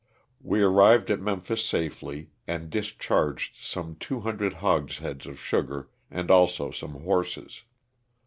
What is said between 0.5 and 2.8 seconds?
arrived at Memphis safely and